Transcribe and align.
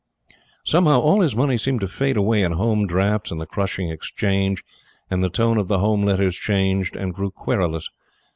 Somehow, 0.65 0.99
all 0.99 1.21
his 1.21 1.35
money 1.35 1.57
seemed 1.59 1.81
to 1.81 1.87
fade 1.87 2.17
away 2.17 2.41
in 2.41 2.53
Home 2.53 2.87
drafts 2.87 3.29
and 3.29 3.39
the 3.39 3.45
crushing 3.45 3.91
Exchange, 3.91 4.63
and 5.11 5.23
the 5.23 5.29
tone 5.29 5.59
of 5.59 5.67
the 5.67 5.77
Home 5.77 6.01
letters 6.01 6.35
changed 6.37 6.95
and 6.95 7.13
grew 7.13 7.29
querulous. 7.29 7.87